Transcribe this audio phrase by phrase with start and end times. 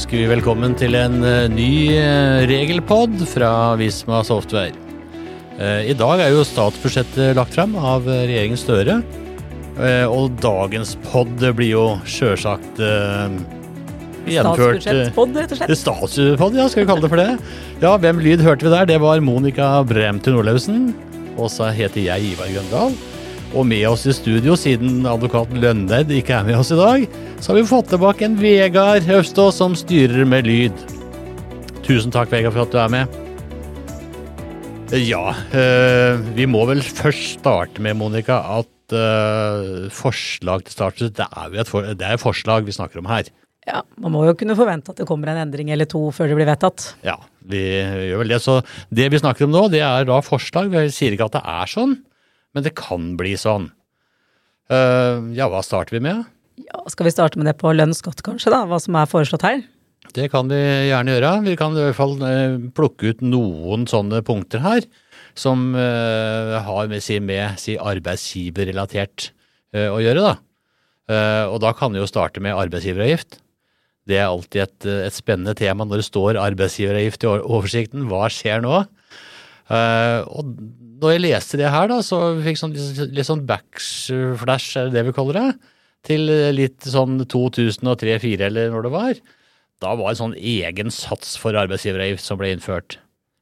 [0.00, 4.72] ønsker vi velkommen til en eh, ny eh, regelpod fra Visma Software.
[5.60, 9.02] Eh, I dag er jo statsbudsjettet lagt frem av regjeringen Støre.
[10.08, 15.76] Og dagens pod blir jo sjølsagt gjennomført Statsbudsjettpod, rett og slett.
[15.82, 17.30] Statsbudsjettpod, ja, skal vi kalle det for det.
[17.84, 18.88] Ja, hvem lyd hørte vi der?
[18.88, 20.94] Det var Monica Bremtun Olaussen.
[21.36, 22.96] Og så heter jeg Ivar Grøndal.
[23.50, 27.06] Og med oss i studio, siden advokaten Lønneid ikke er med oss i dag,
[27.42, 30.84] så har vi fått tilbake en Vegard Høvstå som styrer med lyd.
[31.82, 33.18] Tusen takk, Vegard, for at du er med.
[34.94, 41.26] Ja, øh, vi må vel først starte med, Monica, at øh, forslag til statsbudsjett, det
[41.26, 43.30] er for, det er et forslag vi snakker om her.
[43.66, 46.38] Ja, Man må jo kunne forvente at det kommer en endring eller to før det
[46.38, 46.92] blir vedtatt.
[47.06, 47.18] Ja,
[47.50, 48.40] vi gjør vel det.
[48.42, 48.60] Så
[48.94, 50.70] det vi snakker om nå, det er da forslag.
[50.72, 51.98] Vi sier ikke at det er sånn,
[52.54, 53.70] men det kan bli sånn.
[54.70, 56.24] Eh, ja, hva starter vi med?
[56.60, 58.52] Ja, Skal vi starte med det på lønnsskatt, kanskje?
[58.52, 59.62] da, Hva som er foreslått her?
[60.14, 60.58] Det kan vi
[60.90, 61.32] gjerne gjøre.
[61.46, 64.86] Vi kan i hvert fall eh, plukke ut noen sånne punkter her
[65.38, 69.30] som eh, har med, si, med si arbeidsgiverrelatert
[69.70, 70.24] å gjøre.
[70.24, 70.32] da.
[71.46, 73.36] Og da kan vi jo starte med arbeidsgiveravgift.
[74.10, 78.08] Det er alltid et, et spennende tema når det står arbeidsgiveravgift i oversikten.
[78.10, 78.80] Hva skjer nå?
[79.70, 80.54] Eh, og
[81.00, 84.88] når jeg leste det her, da, så fikk jeg sånn, litt, litt sånn backflash, er
[84.90, 85.48] det det vi kaller det?
[86.08, 86.26] Til
[86.56, 89.20] litt sånn 2003-2004 eller når det var.
[89.80, 92.98] Da var det en sånn egen sats for arbeidsgiveravgift som ble innført.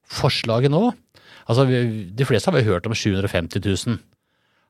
[0.08, 0.88] Forslaget nå
[1.48, 3.94] Altså, vi- de fleste har vel hørt om 750 000.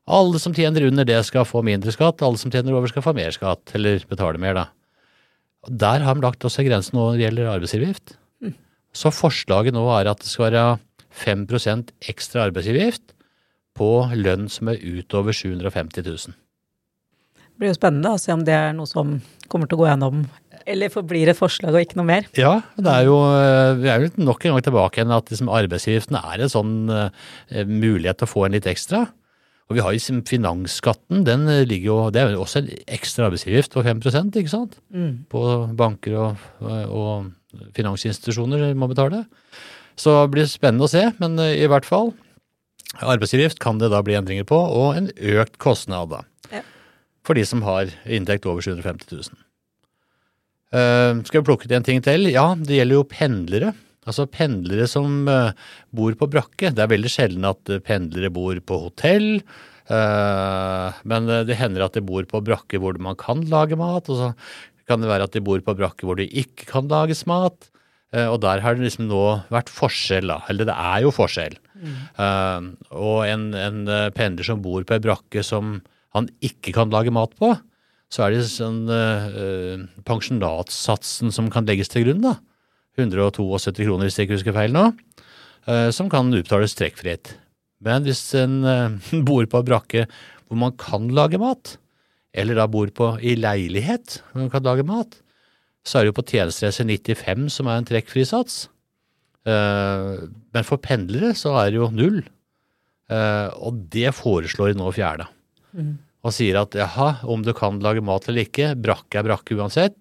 [0.07, 3.11] Alle som tjener under det skal få mindre skatt, alle som tjener over skal få
[3.13, 4.65] mer skatt, eller betale mer, da.
[5.67, 8.15] Der har de lagt også grensen når det gjelder arbeidsgiveravgift.
[8.95, 10.79] Så forslaget nå er at det skal være
[11.19, 13.15] 5% ekstra arbeidsgiveravgift
[13.79, 16.37] på lønn som er utover 750 000.
[17.59, 19.17] Det blir jo spennende å se om det er noe som
[19.51, 20.23] kommer til å gå gjennom,
[20.69, 22.27] eller forblir et forslag og ikke noe mer.
[22.39, 25.51] Ja, det er jo, eh, vi er jo nok en gang tilbake igjen at liksom
[25.51, 29.07] arbeidsgiveravgiften er en sånn eh, mulighet til å få en litt ekstra.
[29.69, 32.71] Og vi har jo liksom finansskatten, den eh, ligger jo, det er jo også en
[32.87, 34.79] ekstra arbeidsgiveravgift på 5 ikke sant?
[35.33, 35.43] På
[35.83, 39.25] banker og, og finansinstitusjoner må betale.
[39.99, 42.13] Så det blir spennende å se, men eh, i hvert fall,
[42.99, 46.23] arbeidsgiveravgift kan det da bli endringer på, og en økt kostnad da.
[46.53, 46.63] Ja.
[47.27, 49.45] For de som har inntekt over 750 000.
[50.69, 52.29] Uh, skal vi plukke ut en ting til?
[52.29, 53.73] Ja, det gjelder jo pendlere.
[54.09, 55.51] Altså pendlere som uh,
[55.93, 56.71] bor på brakke.
[56.73, 59.41] Det er veldig sjelden at eh, pendlere bor på hotell.
[59.89, 64.09] Uh, men det hender at de bor på brakke hvor man kan lage mat.
[64.13, 64.31] Og så
[64.89, 67.69] kan det være at de bor på brakke hvor det ikke kan lages mat.
[68.15, 70.41] Eh, og der har det liksom nå vært forskjell, da.
[70.49, 71.57] Eller det er jo forskjell.
[71.79, 75.79] Eh, og en, en eh, pendler som bor på ei brakke som
[76.17, 77.53] han ikke kan lage mat på,
[78.09, 82.31] så er det sånn uh, pensjonatsatsen som kan legges til grunn, da.
[82.97, 84.89] 172 kroner hvis jeg ikke husker feil nå,
[85.67, 87.33] Uh, som kan utbetales trekkfritt.
[87.83, 88.63] Men hvis en
[89.27, 90.05] bor på en brakke
[90.47, 91.75] hvor man kan lage mat,
[92.33, 95.19] eller da bor på i leilighet hvor man kan lage mat,
[95.85, 98.67] så er det jo på tjenestereiser 95 som er en trekkfri sats.
[99.47, 102.19] Eh, Men for pendlere så er det jo null.
[103.09, 105.27] Eh, Og det foreslår de nå å fjerne
[106.25, 109.93] og sier at jaha, om du kan lage mat eller ikke, brakke er brakke uansett.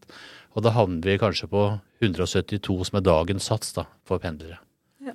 [0.57, 1.67] Og da havner vi kanskje på
[2.03, 4.57] 172 som er dagens sats da, for pendlere.
[5.05, 5.13] Ja.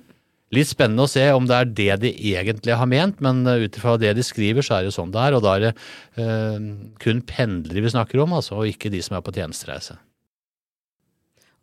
[0.54, 3.76] Litt spennende å se om det er det de egentlig har ment, men eh, ut
[3.76, 5.34] ifra det de skriver, så er det jo sånn det er.
[5.36, 5.72] Og da er det
[6.22, 6.70] eh,
[7.02, 9.98] kun pendlere vi snakker om, altså, og ikke de som er på tjenestereise.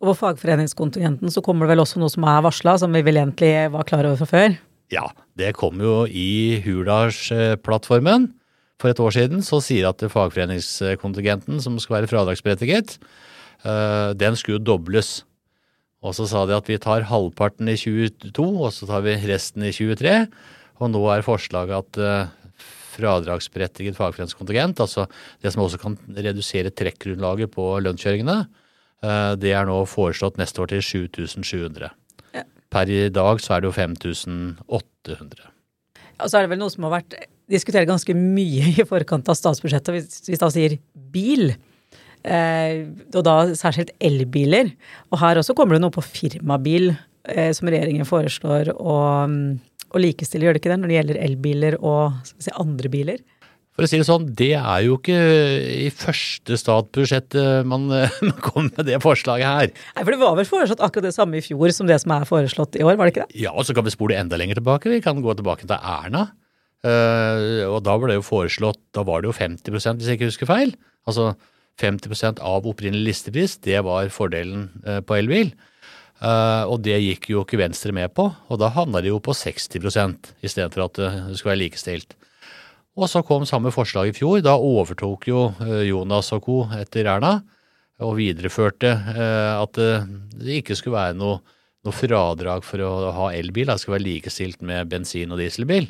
[0.02, 3.20] Og på fagforeningskontingenten så kommer det vel også noe som er varsla, som vi vel
[3.20, 4.56] egentlig var klar over fra før.
[4.90, 5.06] Ja,
[5.38, 8.32] det kom jo i Hurdalsplattformen
[8.82, 9.44] for et år siden.
[9.46, 12.98] Så sier at fagforeningskontingenten, som skal være fradragsberettiget,
[13.62, 15.22] eh, den skulle dobles.
[16.02, 19.62] Og så sa de at vi tar halvparten i 22, og så tar vi resten
[19.62, 20.26] i 23.
[20.82, 22.66] Og nå er forslaget at eh,
[22.98, 25.06] fradragsberettiget fagforeningskontingent, altså
[25.40, 28.42] det som også kan redusere trekkgrunnlaget på lønnskjøringene,
[29.02, 31.90] det er nå foreslått neste år til 7700.
[32.36, 32.44] Ja.
[32.70, 35.48] Per i dag så er det jo 5800.
[36.22, 37.16] Og så er det vel noe som har vært
[37.50, 40.78] diskutert ganske mye i forkant av statsbudsjettet, hvis vi da sier
[41.12, 41.52] bil.
[42.22, 44.70] Eh, og da særskilt elbiler.
[45.10, 48.96] Og her også kommer det noe på firmabil eh, som regjeringen foreslår å,
[49.30, 49.46] mm,
[49.92, 53.24] å likestille, gjør det ikke det, når det gjelder elbiler og si, andre biler?
[53.72, 55.16] For å si det sånn, det er jo ikke
[55.86, 57.86] i første statsbudsjett man,
[58.28, 59.72] man kom med det forslaget her.
[59.96, 62.28] Nei, for det var vel foreslått akkurat det samme i fjor som det som er
[62.28, 63.40] foreslått i år, var det ikke det?
[63.46, 64.92] Ja, og så kan vi spole enda lenger tilbake.
[64.92, 66.28] Vi kan gå tilbake til Erna.
[66.82, 70.30] Uh, og da ble det jo foreslått, da var det jo 50 hvis jeg ikke
[70.32, 70.74] husker feil.
[71.06, 71.32] Altså
[71.80, 75.52] 50% av opprinnelig listepris, det var fordelen uh, på elbil.
[76.22, 79.34] Uh, og det gikk jo ikke Venstre med på, og da havna de jo på
[79.34, 82.16] 60% istedenfor at det skulle være likestilt.
[82.98, 84.42] Og så kom samme forslag i fjor.
[84.44, 86.58] Da overtok jo eh, Jonas og co.
[86.76, 87.38] etter Erna
[88.02, 91.36] og videreførte at det ikke skulle være noe,
[91.86, 93.68] noe fradrag for å ha elbil.
[93.68, 95.86] Det skulle være likestilt med bensin- og dieselbil.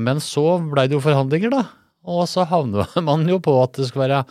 [0.00, 1.66] Men så blei det jo forhandlinger, da.
[2.08, 4.22] Og så havna man jo på at det skulle være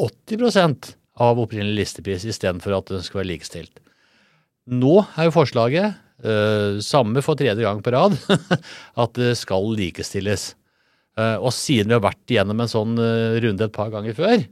[0.00, 3.82] 80% av opprinnelig listepris istedenfor at det skulle være likestilt.
[4.70, 5.98] Nå er jo forslaget,
[6.88, 8.16] samme for tredje gang på rad,
[9.02, 10.54] at det skal likestilles.
[11.18, 14.46] Uh, og siden vi har vært igjennom en sånn uh, runde et par ganger før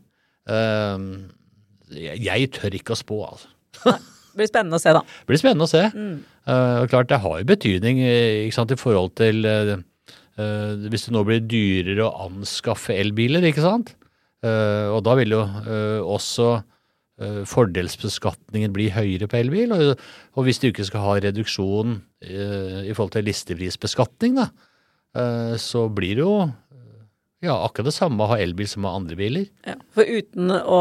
[0.47, 3.49] jeg, jeg, tør ikke å spå, altså.
[3.83, 5.01] det blir spennende å se, da.
[5.03, 5.81] Det blir spennende å se.
[5.91, 6.17] Mm.
[6.53, 7.99] og klart Det har jo betydning
[8.55, 9.43] sant, i forhold til
[10.37, 13.91] hvis det nå blir dyrere å anskaffe elbiler, ikke sant?
[14.45, 19.75] Eh, og da vil jo eh, også eh, fordelsbeskatningen bli høyere på elbil.
[19.77, 24.49] Og, og hvis du ikke skal ha reduksjon i forhold til listeprisbeskatning, da,
[25.63, 26.35] så blir det jo
[27.45, 29.49] ja, akkurat det samme å ha elbil som å ha andre biler.
[29.69, 30.81] Ja, for uten å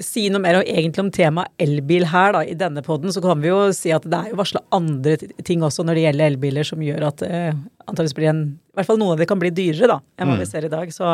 [0.00, 3.50] si noe mer egentlig om temaet elbil her da, i denne poden, så kan vi
[3.50, 6.80] jo si at det er jo varsla andre ting også når det gjelder elbiler som
[6.84, 7.52] gjør at eh,
[7.84, 10.38] antakeligvis blir en I hvert fall noen av det kan bli dyrere da, enn hva
[10.38, 10.40] mm.
[10.40, 10.94] vi ser i dag.
[10.94, 11.12] Så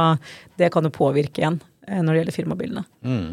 [0.61, 1.59] det kan jo påvirke igjen
[1.89, 2.87] eh, når det gjelder firmabilene.
[3.03, 3.29] Mm.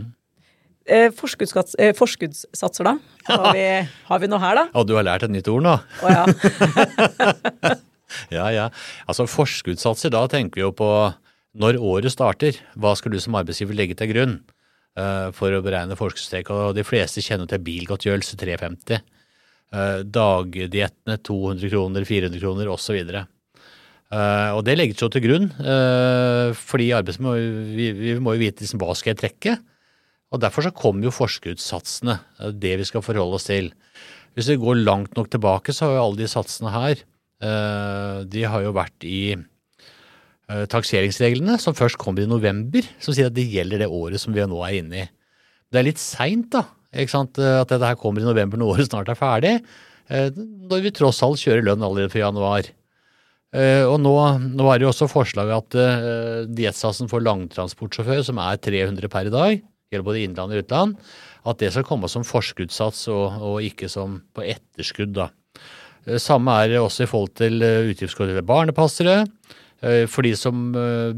[0.83, 2.97] Eh, eh, forskuddssatser, da?
[3.29, 3.67] Har vi,
[4.09, 4.67] har vi, noe her, da?
[4.73, 5.77] Ja, du har lært et nytt ord nå.
[5.77, 7.75] Å ja.
[8.33, 8.69] ja, ja.
[9.07, 10.89] Altså forskuddssatser, da tenker vi jo på
[11.59, 12.57] når året starter.
[12.79, 14.37] Hva skal du som arbeidsgiver legge til grunn?
[14.99, 16.51] uh, for å beregne forskuddstrekk.
[16.77, 19.03] De fleste kjenner til bilgodtgjørelse 350.
[19.73, 22.99] Uh, Dagdiettene 200 kroner, 400 kroner osv.
[24.13, 28.81] Uh, og det legges jo til grunn, uh, fordi vi, vi, må jo vite liksom,
[28.81, 29.57] hva skal jeg trekke.
[30.33, 32.17] Og Derfor så kommer jo forskuddssatsene,
[32.57, 33.69] det vi skal forholde oss til.
[34.33, 37.03] Hvis vi går langt nok tilbake, så har jo alle de satsene her
[37.43, 39.35] de har jo vært i
[40.51, 44.33] Eh, takseringsreglene, som først kommer i november, som sier at det gjelder det året som
[44.35, 45.07] vi nå er inne i.
[45.71, 48.73] Det er litt seint, da, ikke sant, eh, at dette her kommer i november når
[48.75, 49.53] året snart er ferdig,
[50.11, 52.71] eh, når vi tross alt kjører lønn allerede for januar.
[53.53, 54.11] Og nå,
[54.57, 59.33] nå er det jo også forslaget at diettsatsen for langtransportsjåfør, som er 300 per i
[59.35, 59.61] dag,
[59.93, 60.95] gjelder både innland og utland,
[61.45, 65.13] at det skal komme som forskuddssats og, og ikke som på etterskudd.
[65.19, 65.29] da.
[66.19, 69.21] Samme er det også i forhold til utgiftskort til barnepassere.
[69.83, 70.73] Eh, for de som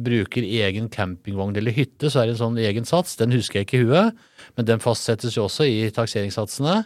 [0.06, 3.18] bruker egen campingvogn eller hytte, så er det en sånn egen sats.
[3.18, 4.22] Den husker jeg ikke i huet,
[4.58, 6.80] men den fastsettes jo også i takseringssatsene.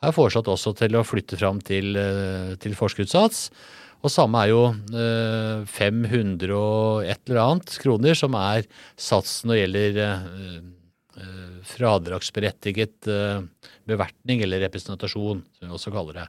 [0.00, 1.98] Er foreslått også til å flytte fram til,
[2.62, 3.50] til forskuddssats.
[4.00, 8.64] Og samme er jo uh, 500 og et eller annet kroner, som er
[8.96, 10.78] satsen når det gjelder
[11.70, 13.08] fradragsberettiget
[13.88, 16.26] bevertning eller representasjon, som vi også kaller det.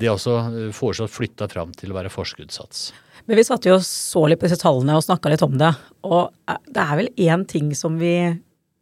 [0.00, 2.90] Det er også foreslått flytta fram til å være forskuddssats.
[3.26, 5.72] Men vi satt jo og så litt på disse tallene og snakka litt om det.
[6.08, 8.14] Og eh, det er vel én ting som vi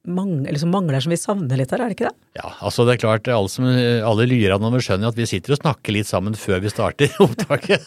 [0.09, 2.29] mangler, som mangler, som vi savner litt her, er det ikke det?
[2.39, 5.93] Ja, altså det er klart, alle, som, alle lyrene skjønner at vi sitter og snakker
[5.93, 7.85] litt sammen før vi starter opptaket.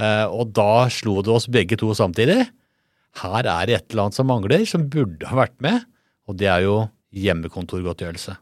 [0.00, 2.40] Eh, og da slo det oss begge to samtidig.
[3.20, 5.86] Her er det et eller annet som mangler, som burde ha vært med.
[6.30, 6.84] Og det er jo
[7.18, 8.36] hjemmekontorgodtgjørelse.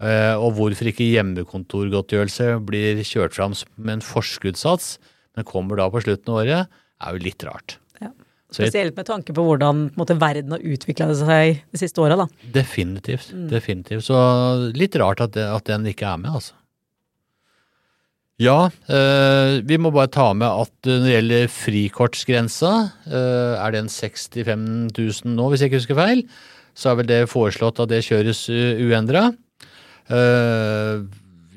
[0.00, 4.94] Eh, og hvorfor ikke hjemmekontorgodtgjørelse blir kjørt fram med en forskuddssats,
[5.36, 7.78] men kommer da på slutten av året, er jo litt rart.
[8.00, 8.12] Ja.
[8.52, 12.26] Spesielt med tanke på hvordan på måte, verden har utvikla seg de siste åra, da.
[12.56, 13.30] Definitivt.
[13.36, 13.44] Mm.
[13.52, 14.06] Definitivt.
[14.08, 14.16] Så
[14.74, 16.56] litt rart at, at, den ikke er med, altså.
[18.40, 22.72] Ja, eh, vi må bare ta med at når det gjelder frikortsgrensa,
[23.04, 24.64] eh, er den 65
[24.96, 26.24] 000 nå, hvis jeg ikke husker feil,
[26.80, 29.28] så er vel det foreslått at det kjøres uendra.
[30.10, 31.04] Uh,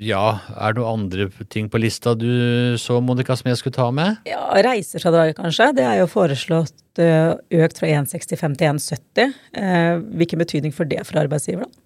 [0.04, 0.24] ja,
[0.58, 4.20] er det noen andre ting på lista du så, Monica, som jeg skulle ta med?
[4.28, 5.70] Ja, Reisefradraget, kanskje.
[5.78, 9.38] Det er jo foreslått eh, økt fra 1,65 til 1,70.
[9.62, 11.80] Eh, hvilken betydning får det for arbeidsgiver, da?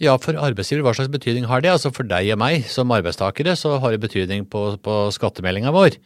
[0.00, 1.72] Ja, for arbeidsgiver, hva slags betydning har det?
[1.72, 5.96] Altså For deg og meg som arbeidstakere så har det betydning på, på skattemeldinga vår.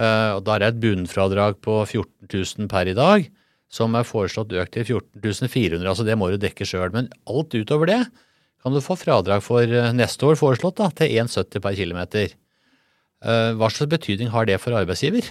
[0.00, 3.28] Eh, og Da er et bunnfradrag på 14 000 per i dag,
[3.72, 5.88] som er foreslått økt til 14 400.
[5.90, 6.92] Altså det må du dekke sjøl.
[6.94, 8.02] Men alt utover det
[8.66, 12.00] kan du få fradrag for eh, neste år foreslått da, til 1,70 per km.
[12.16, 15.28] Eh, hva slags betydning har det for arbeidsgiver?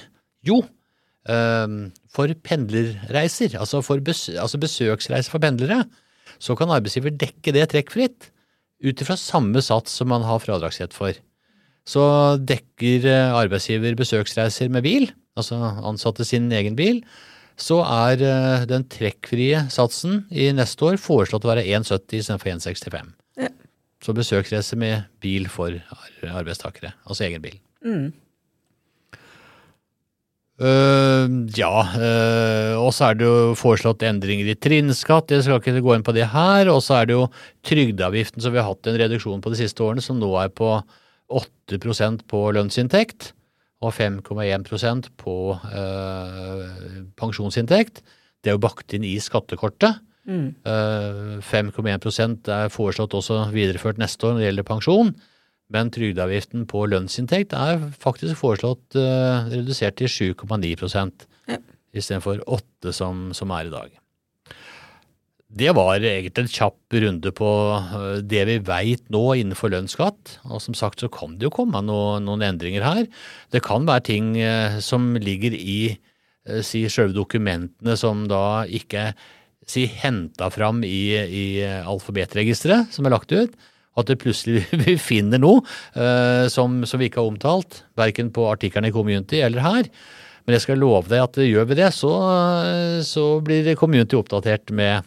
[0.47, 0.61] Jo,
[1.27, 1.75] eh,
[2.15, 5.83] for pendlerreiser, altså, for bes altså besøksreiser for pendlere,
[6.39, 8.31] så kan arbeidsgiver dekke det trekkfritt
[8.85, 11.15] ut ifra samme sats som man har fradragsrett for.
[11.85, 12.01] Så
[12.41, 13.05] dekker
[13.37, 17.03] arbeidsgiver besøksreiser med bil, altså ansatte sin egen bil,
[17.55, 23.13] så er eh, den trekkfrie satsen i neste år foreslått å være 1,70 istedenfor 1,65.
[23.39, 23.51] Ja.
[24.03, 25.73] Så besøksreise med bil for
[26.27, 27.57] arbeidstakere, altså egen bil.
[27.85, 28.11] Mm.
[30.55, 35.83] Uh, ja, uh, og så er det jo foreslått endringer i trinnskatt, jeg skal ikke
[35.83, 36.71] gå inn på det her.
[36.71, 37.25] Og så er det jo
[37.67, 40.77] trygdeavgiften som vi har hatt en reduksjon på de siste årene, som nå er på
[41.31, 43.33] 8% på lønnsinntekt
[43.83, 45.35] og 5,1% på
[45.67, 48.01] eh, pensjonsinntekt.
[48.41, 49.99] Det er jo bakt inn i skattekortet.
[50.25, 50.47] Mm.
[50.65, 55.11] Eh, 5,1% er foreslått også videreført neste år når det gjelder pensjon.
[55.73, 61.57] Men trygdeavgiften på lønnsinntekt er faktisk foreslått eh, redusert til 7,9% Ja.
[61.93, 63.91] istedenfor 8 som, som er i dag.
[65.53, 70.39] Det var egentlig en kjapp runde på eh, det vi veit nå innenfor lønnsskatt.
[70.49, 73.05] Og som sagt så kan det jo komme noen, noen endringer her.
[73.53, 79.11] Det kan være ting eh, som ligger i eh, si sjølve dokumentene som da ikke
[79.69, 83.55] si henta fram i, i alfabetregisteret som er lagt ut.
[83.95, 85.61] At det plutselig vi finner noe
[85.93, 89.93] eh, som, som vi ikke har omtalt, verken på artikkelen i Community eller her.
[90.45, 92.11] Men jeg skal love deg at gjør vi det, så,
[93.05, 95.05] så blir Community oppdatert med,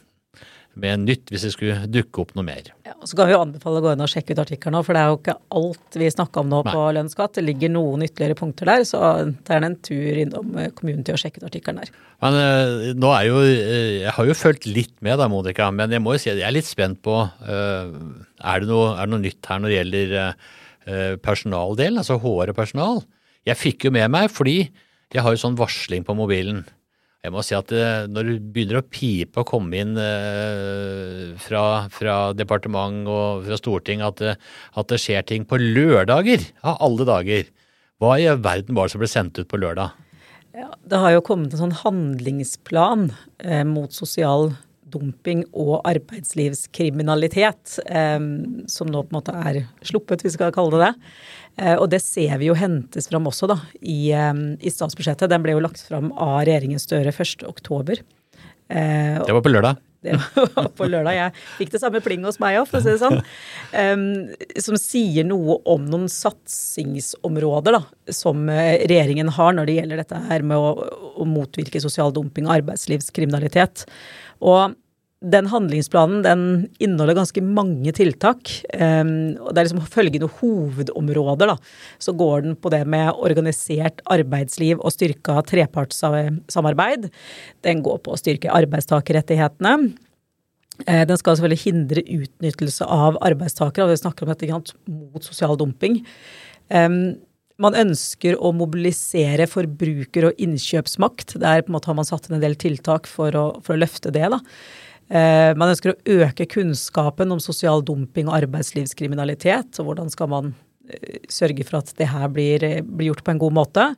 [0.81, 2.71] med nytt hvis det skulle dukke opp noe mer.
[2.87, 4.83] Ja, og så kan vi jo anbefale å gå inn og sjekke ut artikkelen nå,
[4.87, 6.75] for det er jo ikke alt vi snakka om nå Nei.
[6.75, 7.35] på lønnsskatt.
[7.39, 11.21] Det ligger noen ytterligere punkter der, så det er en tur innom kommunen Community og
[11.21, 11.93] sjekke ut artikkelen der.
[12.25, 15.93] Men eh, nå er jo eh, Jeg har jo fulgt litt med da, Monica, men
[15.95, 17.93] jeg må jo si at jeg er litt spent på eh,
[18.39, 20.17] er, det noe, er det noe nytt her når det gjelder
[21.21, 23.03] personaldelen, altså HR og personal?
[23.45, 24.63] Jeg fikk jo med meg fordi
[25.13, 26.63] jeg har jo sånn varsling på mobilen.
[27.27, 31.63] Jeg må si at eh, når du begynner å pipe og komme inn eh, fra,
[31.91, 34.37] fra departement og fra storting at, det-
[34.79, 37.49] at det skjer ting på lørdager, av alle dager,
[37.99, 39.97] hva i verden var det som ble sendt ut på lørdag?
[40.55, 43.09] Ja, det har jo kommet en sånn handlingsplan
[43.43, 44.53] eh, mot sosial
[44.93, 48.19] dumping og arbeidslivskriminalitet, eh,
[48.71, 50.95] som nå på en måte er sluppet, vi skal kalle det det.
[51.59, 55.31] Eh, og det ser vi jo hentes fram også da, i, eh, i statsbudsjettet.
[55.31, 57.45] Den ble jo lagt fram av regjeringen Støre 1.
[57.49, 58.03] oktober.
[58.71, 59.85] Eh, Det var på lørdag.
[60.07, 60.15] det
[60.55, 61.17] var på lørdag.
[61.17, 63.19] Jeg fikk det samme pling hos meg òg, for å si det sånn.
[64.63, 67.81] Som sier noe om noen satsingsområder da,
[68.15, 70.87] som regjeringen har når det gjelder dette her med å,
[71.19, 73.89] å motvirke sosial dumping og arbeidslivskriminalitet.
[74.41, 74.77] Og
[75.19, 76.43] den handlingsplanen den
[76.79, 78.51] inneholder ganske mange tiltak.
[78.71, 81.47] og Det er liksom følgende hovedområder.
[81.47, 81.57] da.
[81.99, 87.11] Så går den på det med organisert arbeidsliv og styrka trepartssamarbeid.
[87.63, 89.95] Den går på å styrke arbeidstakerrettighetene.
[90.87, 95.57] Eh, Den skal selvfølgelig hindre utnyttelse av arbeidstakere, og vi snakker om dette mot sosial
[95.57, 96.05] dumping.
[96.71, 97.17] Em,
[97.59, 101.35] Man ønsker å mobilisere forbruker- og innkjøpsmakt.
[101.43, 103.81] Der på en måte har man satt inn en del tiltak for å, for å
[103.83, 104.29] løfte det.
[104.31, 104.39] da.
[105.11, 109.75] Eh, Man ønsker å øke kunnskapen om sosial dumping og arbeidslivskriminalitet.
[109.81, 110.55] Og hvordan skal man
[110.87, 113.91] eh, sørge for at det her blir, eh, blir gjort på en god måte.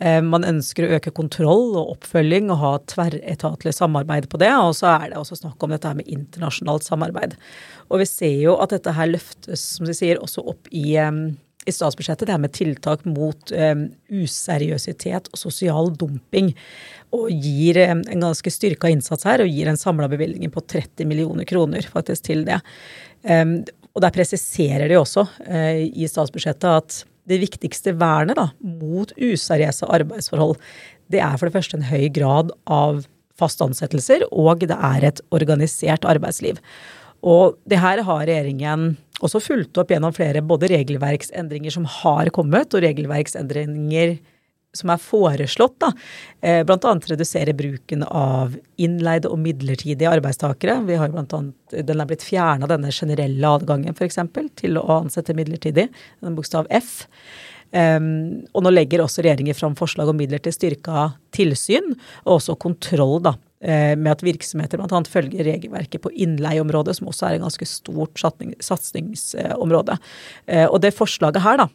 [0.00, 4.50] Eh, Man ønsker å øke kontroll og oppfølging og ha tverretatlig samarbeid på det.
[4.58, 7.38] Og så er det også snakk om dette her med internasjonalt samarbeid.
[7.94, 11.28] Og vi ser jo at dette her løftes, som de sier, også opp i, eh,
[11.68, 12.26] i statsbudsjettet.
[12.28, 13.74] Det er med tiltak mot eh,
[14.08, 16.52] useriøsitet og sosial dumping.
[17.16, 21.08] Og gir eh, en ganske styrka innsats her, og gir en samla bevilgning på 30
[21.08, 22.60] millioner kroner faktisk til det.
[23.26, 23.60] Um,
[23.96, 29.88] og der presiserer de også eh, i statsbudsjettet at det viktigste vernet da, mot useriøse
[29.92, 30.56] arbeidsforhold,
[31.12, 33.02] det er for det første en høy grad av
[33.38, 36.58] faste ansettelser, og det er et organisert arbeidsliv.
[37.26, 38.92] Og det her har regjeringen
[39.24, 44.18] også fulgt opp gjennom flere både regelverksendringer som har kommet, og regelverksendringer
[44.76, 45.90] som er foreslått, da.
[46.42, 46.64] Bl.a.
[46.68, 50.78] Blant annet redusere bruken av innleide og midlertidige arbeidstakere.
[50.86, 51.56] Vi har blant annet,
[51.88, 54.20] Den er blitt fjerna, denne generelle adgangen f.eks.
[54.60, 55.88] til å ansette midlertidig,
[56.20, 57.06] den bokstav F.
[57.68, 61.92] Um, og nå legger også regjeringen fram forslag om midler til styrka tilsyn,
[62.24, 65.00] og også kontroll da, eh, med at virksomheter bl.a.
[65.10, 69.98] følger regelverket på innleieområdet, som også er et ganske stort satsing- satsingsområde.
[70.46, 71.68] Eh, og det forslaget her, da,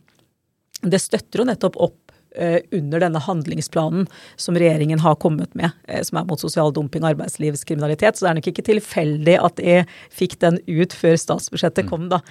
[0.83, 6.01] det støtter jo nettopp opp eh, under denne handlingsplanen som regjeringen har kommet med, eh,
[6.03, 8.17] som er mot sosial dumping og arbeidslivskriminalitet.
[8.17, 9.77] Så det er nok ikke tilfeldig at de
[10.13, 12.23] fikk den ut før statsbudsjettet kom, da.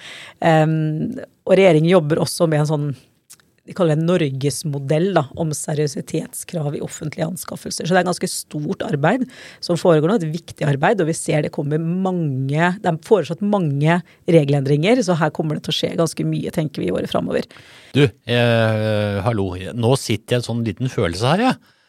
[0.43, 2.93] Og regjeringen jobber også med en sånn
[3.63, 7.87] de kaller det en norgesmodell om seriøsitetskrav i offentlige anskaffelser.
[7.87, 9.23] Så det er et ganske stort arbeid
[9.63, 13.43] som foregår nå, et viktig arbeid, og vi ser det kommer mange Det er foreslått
[13.45, 17.11] mange regelendringer, så her kommer det til å skje ganske mye, tenker vi, i året
[17.11, 17.47] framover.
[17.95, 19.53] Du, eh, hallo.
[19.55, 21.79] Nå sitter jeg i en sånn liten følelse her, jeg.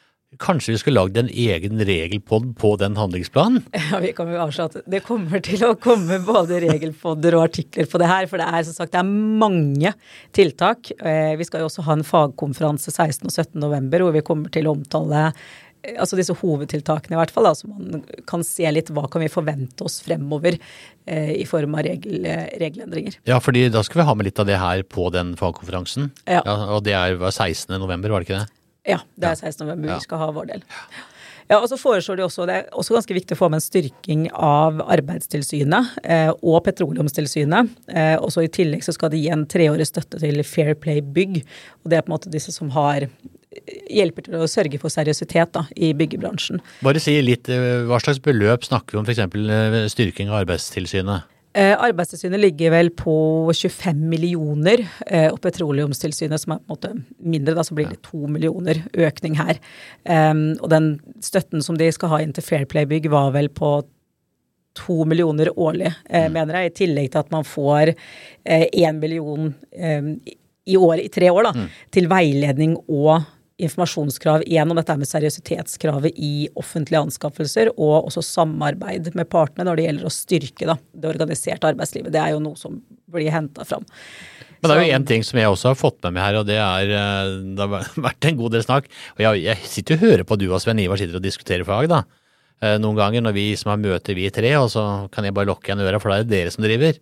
[0.43, 3.65] Kanskje vi skulle lagd en egen regelpod på den handlingsplanen?
[3.95, 7.87] Ja, vi kan jo avsløre at det kommer til å komme både regelpodder og artikler
[7.91, 8.29] på det her.
[8.31, 9.11] For det er som sagt det er
[9.43, 9.93] mange
[10.35, 10.91] tiltak.
[10.99, 13.29] Eh, vi skal jo også ha en fagkonferanse 16.
[13.29, 13.61] og 17.
[13.63, 17.55] november hvor vi kommer til å omtale eh, altså disse hovedtiltakene i hvert fall, da,
[17.59, 21.87] så man kan se litt hva kan vi forvente oss fremover eh, i form av
[21.87, 22.25] regel,
[22.63, 23.21] regelendringer.
[23.29, 26.11] Ja, fordi da skal vi ha med litt av det her på den fagkonferansen.
[26.25, 26.41] Ja.
[26.41, 27.77] ja og det er 16.
[27.79, 28.53] november, var det ikke det?
[28.89, 29.65] Ja, det er 16.
[29.65, 30.65] november vi skal ha vår del.
[31.51, 33.65] Ja, og så foreslår de også, Det er også ganske viktig å få med en
[33.65, 37.75] styrking av Arbeidstilsynet eh, og Petroleumstilsynet.
[37.93, 41.03] Eh, og så I tillegg så skal de gi en treårig støtte til Fair Play
[41.05, 41.43] Bygg.
[41.83, 43.09] og Det er på en måte disse som har
[43.93, 46.63] hjelper til å sørge for seriøsitet da, i byggebransjen.
[46.85, 49.21] Bare si litt, eh, Hva slags beløp snakker vi om f.eks.
[49.21, 51.29] Eh, styrking av Arbeidstilsynet?
[51.55, 53.15] Eh, Arbeidstilsynet ligger vel på
[53.55, 56.91] 25 millioner, eh, og Petroleumstilsynet som er på en måte
[57.23, 59.61] mindre, da så blir det to millioner økning her.
[60.59, 60.89] Og den
[61.23, 63.77] støtten som de skal ha inn til Fair Play-bygg var vel på
[64.75, 66.33] to millioner årlig, eh, mm.
[66.35, 67.95] mener jeg, i tillegg til at man får
[68.45, 69.55] én million
[70.67, 71.71] i år i tre år da, mm.
[71.95, 73.23] til veiledning og
[73.63, 79.87] informasjonskrav gjennom dette med seriøsitetskravet i offentlige anskaffelser, og også samarbeid med partene når det
[79.87, 82.11] gjelder å styrke da, det organiserte arbeidslivet.
[82.15, 82.81] Det er jo noe som
[83.15, 83.87] blir henta fram.
[84.59, 86.49] Men det er jo én ting som jeg også har fått med meg her, og
[86.49, 88.91] det er eh, Det har vært en god del snakk.
[89.19, 91.91] Og jeg, jeg sitter og hører på du og Sven Ivar sitter og diskuterer fag,
[91.93, 92.03] da.
[92.65, 94.85] Eh, noen ganger når vi som har møter, vi tre, og så
[95.15, 96.99] kan jeg bare lukke igjen øra, for da er det dere som driver.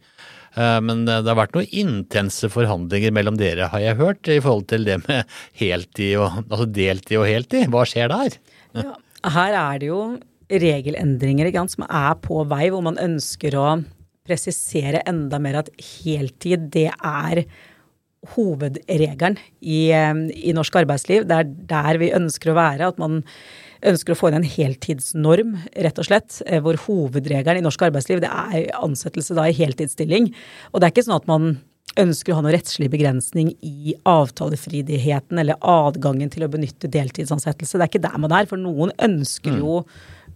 [0.56, 4.68] Eh, men det har vært noen intense forhandlinger mellom dere, har jeg hørt, i forhold
[4.72, 5.24] til det med
[5.60, 7.72] heltid og, altså deltid og heltid.
[7.72, 8.38] Hva skjer der?
[8.76, 8.94] Ja,
[9.38, 10.04] her er det jo
[10.52, 13.66] regelendringer sant, som er på vei, hvor man ønsker å
[14.26, 15.70] presisere enda mer at
[16.02, 17.44] heltid, det er
[18.36, 21.26] hovedregelen i, eh, i norsk arbeidsliv.
[21.26, 22.92] Det er der vi ønsker å være.
[22.92, 23.22] At man
[23.88, 28.22] ønsker å få inn en heltidsnorm, rett og slett, eh, hvor hovedregelen i norsk arbeidsliv
[28.22, 30.32] det er ansettelse da i heltidsstilling.
[30.72, 31.60] Og det er ikke sånn at man
[32.00, 37.76] ønsker å ha noen rettslig begrensning i avtalefridigheten eller adgangen til å benytte deltidsansettelse.
[37.76, 39.82] Det er ikke der man er, for noen ønsker jo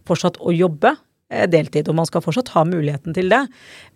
[0.06, 0.92] fortsatt å jobbe.
[1.26, 3.40] Eh, deltid, og man skal fortsatt ha muligheten til det.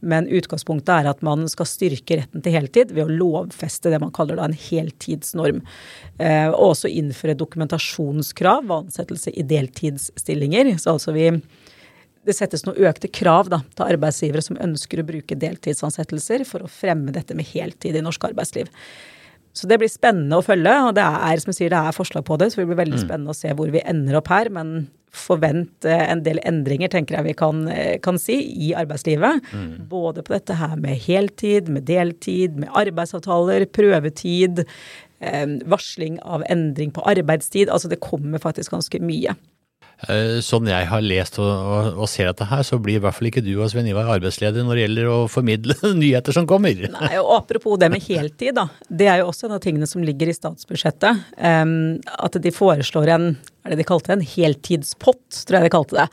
[0.03, 4.11] Men utgangspunktet er at man skal styrke retten til heltid ved å lovfeste det man
[4.17, 5.61] kaller da en heltidsnorm.
[6.19, 10.75] Eh, og også innføre dokumentasjonskrav ved ansettelse i deltidsstillinger.
[10.83, 11.31] Så altså vi
[12.27, 16.69] det settes noen økte krav da, til arbeidsgivere som ønsker å bruke deltidsansettelser for å
[16.69, 18.69] fremme dette med heltid i norsk arbeidsliv.
[19.57, 22.27] Så det blir spennende å følge, og det er som jeg sier, det er forslag
[22.27, 23.07] på det, så det blir veldig mm.
[23.07, 24.51] spennende å se hvor vi ender opp her.
[24.53, 27.63] Men forvent en del endringer, tenker jeg vi kan,
[28.05, 29.45] kan si, i arbeidslivet.
[29.53, 29.71] Mm.
[29.91, 34.65] Både på dette her med heltid, med deltid, med arbeidsavtaler, prøvetid,
[35.21, 37.71] eh, varsling av endring på arbeidstid.
[37.71, 39.37] Altså det kommer faktisk ganske mye.
[40.09, 43.17] Eh, sånn jeg har lest og, og, og, ser dette her, så blir i hvert
[43.17, 46.87] fall ikke du og Svein Ivar arbeidsleder når det gjelder å formidle nyheter som kommer.
[46.95, 48.67] Nei, og Apropos det med heltid, da.
[48.89, 51.25] Det er jo også en av tingene som ligger i statsbudsjettet.
[51.37, 55.73] Um, at de foreslår en er det de kalte det, en heltidspott, tror jeg de
[55.75, 56.07] kalte det.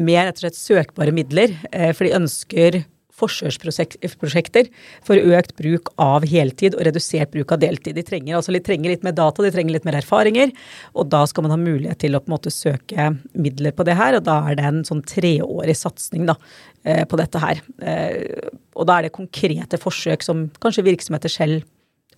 [0.00, 1.52] Med rett og slett søkbare midler.
[1.68, 2.78] Uh, for de ønsker
[3.16, 4.68] forsøksprosjekter
[5.06, 7.96] for økt bruk av heltid og redusert bruk av deltid.
[7.96, 10.52] De trenger, altså, de trenger litt mer data, de trenger litt mer erfaringer,
[10.96, 13.96] og da skal man ha mulighet til å på en måte søke midler på det
[13.98, 17.62] her, og da er det en sånn treårig satsing eh, på dette her.
[17.80, 21.64] Eh, og da er det konkrete forsøk som kanskje virksomheter selv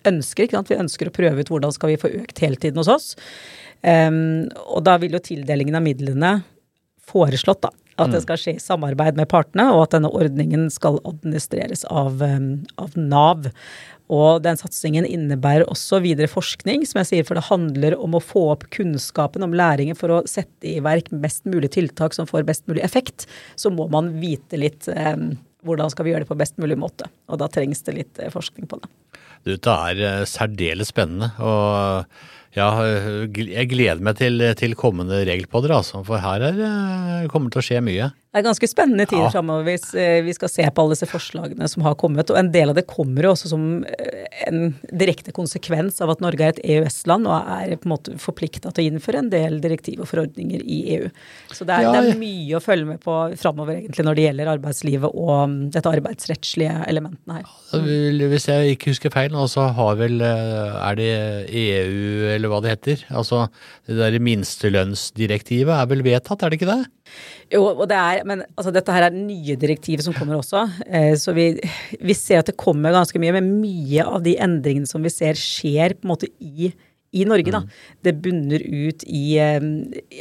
[0.07, 0.45] ønsker.
[0.45, 0.71] Ikke sant?
[0.71, 3.11] Vi ønsker å prøve ut hvordan skal vi få økt heltiden hos oss.
[3.79, 6.33] Um, og da vil jo tildelingen av midlene
[7.09, 8.25] foreslått da, at det mm.
[8.25, 12.95] skal skje i samarbeid med partene, og at denne ordningen skal administreres av, um, av
[12.99, 13.49] Nav.
[14.09, 18.23] Og den satsingen innebærer også videre forskning, som jeg sier, for det handler om å
[18.23, 22.47] få opp kunnskapen om læringen for å sette i verk mest mulig tiltak som får
[22.47, 23.27] best mulig effekt.
[23.59, 25.13] Så må man vite litt eh,
[25.67, 27.09] hvordan skal vi gjøre det på best mulig måte.
[27.29, 28.89] Og da trengs det litt eh, forskning på det.
[29.45, 31.29] Det er eh, særdeles spennende.
[31.37, 32.09] og
[32.55, 32.67] ja,
[33.29, 36.01] jeg gleder meg til, til kommende regelpodder, altså.
[36.07, 38.09] For her er, eh, kommer det til å skje mye.
[38.29, 39.31] Det er ganske spennende tider ja.
[39.33, 42.29] framover hvis eh, vi skal se på alle disse forslagene som har kommet.
[42.29, 46.21] Og en del av det kommer jo også som eh, en direkte konsekvens av at
[46.21, 49.57] Norge er et EØS-land og er på en måte forplikta til å innføre en del
[49.63, 51.07] direktiv og forordninger i EU.
[51.49, 54.27] Så det er, ja, det er mye å følge med på framover egentlig når det
[54.27, 57.49] gjelder arbeidslivet og mm, dette arbeidsrettslige elementene her.
[58.29, 61.11] Hvis jeg ikke husker feil, så har vel Er det
[61.49, 63.09] EU eller hva det heter?
[63.09, 63.47] Altså
[63.89, 66.81] det der minstelønnsdirektivet er vel vedtatt, er det ikke det?
[67.49, 70.65] Jo, og det er, men altså, dette her er nye direktivet som kommer også.
[70.87, 71.51] Eh, så vi,
[71.99, 75.39] vi, ser at det kommer ganske mye, men mye av de endringene som vi ser
[75.39, 76.71] skjer på en måte i
[77.09, 77.63] i Norge, da,
[78.05, 79.57] det bunner ut i eh,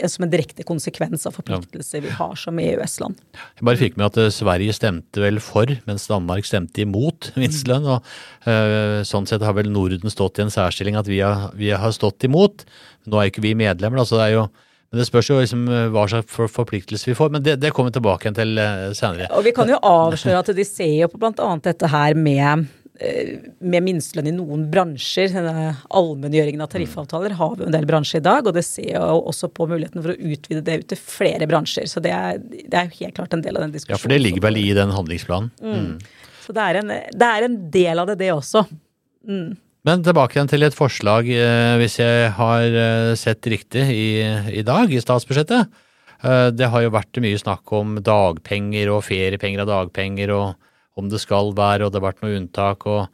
[0.08, 3.18] som en direkte konsekvens av forpliktelser vi har som EØS-land.
[3.58, 7.90] Jeg bare fikk med at eh, Sverige stemte vel for, mens Danmark stemte imot minstelønn.
[7.92, 11.74] og eh, Sånn sett har vel Norden stått i en særstilling at vi har, vi
[11.76, 12.64] har stått imot.
[13.08, 14.48] Nå er ikke vi medlemmer, da, så det er jo
[14.88, 17.32] men det spørs jo liksom hva slags forpliktelse vi får.
[17.34, 18.60] Men det, det kommer vi tilbake igjen til
[18.96, 19.26] senere.
[19.36, 21.48] Og vi kan jo avsløre at de ser jo på bl.a.
[21.60, 22.64] dette her med
[22.98, 25.30] Eh, med minstelønn i noen bransjer.
[25.38, 29.52] Allmenngjøringen av tariffavtaler har vi en del bransjer i dag, og det ser jo også
[29.54, 31.86] på muligheten for å utvide det ut til flere bransjer.
[31.86, 33.94] Så det er, det er helt klart en del av den diskusjonen.
[33.94, 35.52] Ja, for det ligger vel i den handlingsplanen.
[35.62, 35.78] Mm.
[35.78, 36.34] Mm.
[36.42, 38.64] Så det er, en, det er, en, del av det, det også.
[39.28, 39.54] Mm.
[39.88, 44.08] Men tilbake igjen til et forslag, eh, hvis jeg har eh, sett riktig i,
[44.60, 45.84] i dag, i statsbudsjettet.
[46.18, 51.20] Det har jo vært mye snakk om dagpenger og feriepenger av dagpenger og om det
[51.22, 52.86] skal være, og det har vært noe unntak.
[52.90, 53.06] og,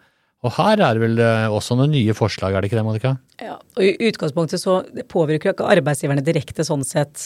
[0.45, 3.15] og her er det vel eh, også noen nye forslag, er det ikke det, Monica?
[3.41, 7.23] Ja, og I utgangspunktet så påvirker jo ikke arbeidsgiverne direkte sånn sett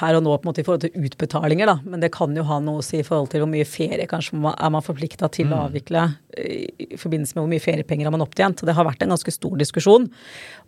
[0.00, 1.76] her og nå på en måte i forhold til utbetalinger, da.
[1.86, 4.40] Men det kan jo ha noe å si i forhold til hvor mye ferie kanskje
[4.50, 5.62] er man forplikta til å mm.
[5.68, 6.04] avvikle
[6.38, 8.66] i forbindelse med hvor mye feriepenger har man opptjent.
[8.66, 10.10] Det har vært en ganske stor diskusjon.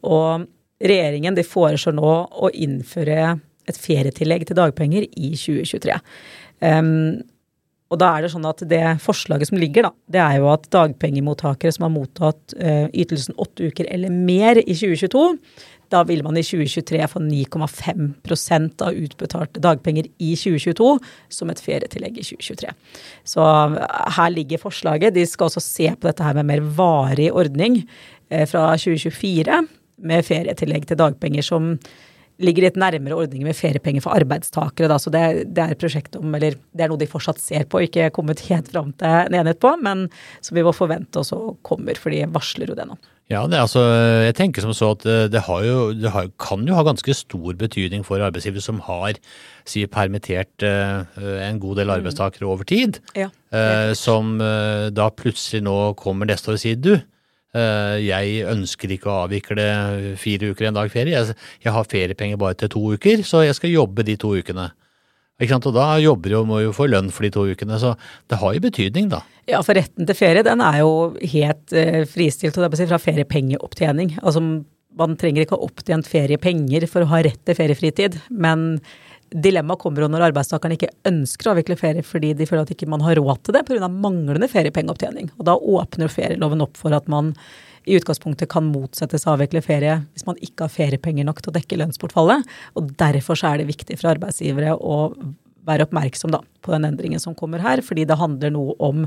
[0.06, 0.46] Og
[0.80, 3.34] regjeringen de foreslår nå å innføre
[3.70, 5.98] et ferietillegg til dagpenger i 2023.
[6.60, 7.20] Um,
[7.90, 10.68] og da er det sånn at det forslaget som ligger, da, det er jo at
[10.70, 15.24] dagpengemottakere som har mottatt uh, ytelsen åtte uker eller mer i 2022,
[15.90, 20.92] da vil man i 2023 få 9,5% av utbetalte dagpenger i 2022
[21.34, 22.70] som et ferietillegg i 2023.
[23.26, 23.48] Så
[24.14, 25.16] her ligger forslaget.
[25.16, 29.64] De skal også se på dette her med mer varig ordning uh, fra 2024
[30.06, 31.74] med ferietillegg til dagpenger som
[32.40, 34.88] ligger litt nærmere ordningen med feriepenger for arbeidstakere.
[34.90, 35.22] Da, så det,
[35.52, 38.42] det, er et prosjekt om, eller det er noe de fortsatt ser på, ikke kommet
[38.48, 40.08] helt fram til en enighet på, men
[40.44, 42.98] som vi må forvente også kommer, for de varsler jo det nå.
[43.30, 43.84] Ja, det, altså,
[44.26, 48.02] jeg tenker som så at det, jo, det har, kan jo ha ganske stor betydning
[48.06, 49.20] for arbeidsgivere som har
[49.62, 51.06] si, permittert uh,
[51.46, 51.94] en god del mm.
[52.00, 56.94] arbeidstakere over tid, ja, uh, som da plutselig nå kommer neste år og sier du,
[56.98, 57.19] Eh,
[57.50, 59.64] jeg ønsker ikke å avvikle
[60.20, 61.22] fire uker en dag ferie.
[61.64, 64.68] Jeg har feriepenger bare til to uker, så jeg skal jobbe de to ukene.
[65.40, 67.94] Og da jobber jo, må jo få lønn for de to ukene, så
[68.28, 69.22] det har jo betydning, da.
[69.48, 70.90] Ja, for retten til ferie den er jo
[71.32, 74.18] helt uh, fristilt fra feriepengeopptjening.
[74.20, 74.44] Altså
[74.98, 78.82] man trenger ikke ha opptjent feriepenger for å ha rett til feriefritid, men
[79.30, 82.88] Dilemmaet kommer jo når arbeidstakerne ikke ønsker å avvikle ferie fordi de føler at ikke
[82.90, 83.88] man har råd til det pga.
[83.88, 85.30] manglende feriepengeopptjening.
[85.38, 87.34] Og da åpner ferieloven opp for at man
[87.88, 91.56] i utgangspunktet kan motsettes å avvikle ferie hvis man ikke har feriepenger nok til å
[91.56, 92.48] dekke lønnsbortfallet.
[92.76, 94.98] Og derfor er det viktig for arbeidsgivere å
[95.68, 99.04] være oppmerksom da, på den endringen som kommer her, fordi det handler noe om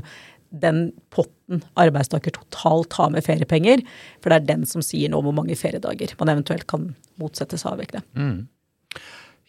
[0.54, 3.82] den potten arbeidstaker totalt har med feriepenger.
[4.22, 7.66] For det er den som sier noe om hvor mange feriedager man eventuelt kan motsettes
[7.66, 8.04] å avvikle.
[8.14, 8.44] Mm.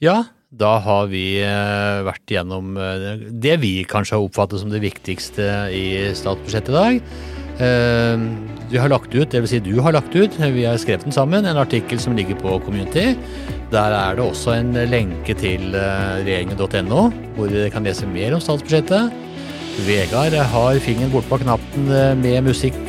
[0.04, 4.84] Ja, da har vi eh, vært gjennom eh, det vi kanskje har oppfattet som det
[4.84, 7.00] viktigste i statsbudsjettet i dag.
[7.64, 8.26] Eh,
[8.74, 9.54] vi har lagt ut, dvs.
[9.54, 12.58] Si du har lagt ut, vi har skrevet den sammen, en artikkel som ligger på
[12.66, 13.14] Community.
[13.72, 19.16] Der er det også en lenke til regjeringen.no, hvor dere kan lese mer om statsbudsjettet.
[19.88, 22.80] Vegard har fingeren bortpå knappen med musikk,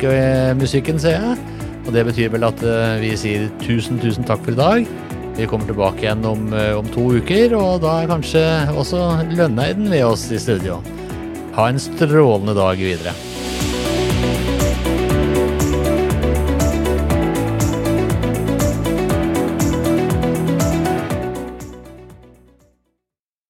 [0.59, 1.39] musikken, ser jeg.
[1.87, 2.63] Og det betyr vel at
[2.99, 5.06] vi sier tusen, tusen takk for i dag.
[5.37, 8.41] Vi kommer tilbake igjen om, eh, om to uker, og da er kanskje
[8.73, 9.01] også
[9.37, 10.79] Lønneiden ved oss i studio.
[11.53, 13.13] Ha en strålende dag videre.